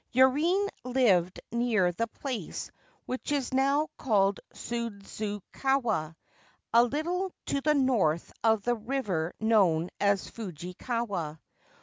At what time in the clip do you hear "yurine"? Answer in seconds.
0.13-0.67